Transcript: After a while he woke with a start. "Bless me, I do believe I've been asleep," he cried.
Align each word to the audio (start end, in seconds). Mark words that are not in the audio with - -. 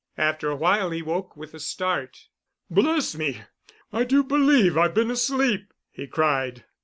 After 0.17 0.49
a 0.49 0.55
while 0.55 0.89
he 0.89 1.03
woke 1.03 1.37
with 1.37 1.53
a 1.53 1.59
start. 1.59 2.29
"Bless 2.71 3.13
me, 3.15 3.43
I 3.93 4.03
do 4.03 4.23
believe 4.23 4.75
I've 4.75 4.95
been 4.95 5.11
asleep," 5.11 5.71
he 5.91 6.07
cried. 6.07 6.63